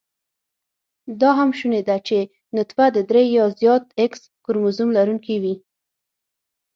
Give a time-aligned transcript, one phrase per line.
[1.21, 2.17] دا هم شونې ده چې
[2.57, 4.11] نطفه د درې يا زیات x
[4.43, 5.55] کروموزم لرونېکې وي